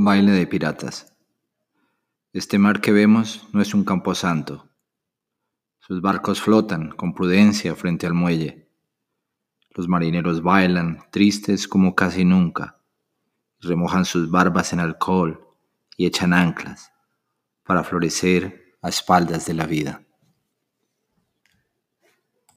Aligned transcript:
Baile 0.00 0.30
de 0.30 0.46
piratas. 0.46 1.12
Este 2.32 2.56
mar 2.56 2.80
que 2.80 2.92
vemos 2.92 3.48
no 3.52 3.60
es 3.60 3.74
un 3.74 3.82
camposanto. 3.82 4.70
Sus 5.80 6.00
barcos 6.00 6.40
flotan 6.40 6.90
con 6.90 7.14
prudencia 7.14 7.74
frente 7.74 8.06
al 8.06 8.14
muelle. 8.14 8.70
Los 9.70 9.88
marineros 9.88 10.40
bailan, 10.40 11.00
tristes 11.10 11.66
como 11.66 11.96
casi 11.96 12.24
nunca, 12.24 12.80
remojan 13.58 14.04
sus 14.04 14.30
barbas 14.30 14.72
en 14.72 14.78
alcohol 14.78 15.48
y 15.96 16.06
echan 16.06 16.32
anclas 16.32 16.92
para 17.64 17.82
florecer 17.82 18.78
a 18.80 18.90
espaldas 18.90 19.46
de 19.46 19.54
la 19.54 19.66
vida. 19.66 20.06